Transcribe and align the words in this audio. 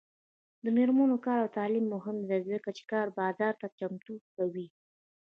د 0.63 0.65
میرمنو 0.77 1.17
کار 1.25 1.39
او 1.43 1.49
تعلیم 1.57 1.85
مهم 1.95 2.17
دی 2.29 2.39
ځکه 2.51 2.69
چې 2.77 2.83
کار 2.91 3.07
بازار 3.19 3.53
ته 3.61 3.67
چمتو 3.79 4.13
کوي. 4.35 4.67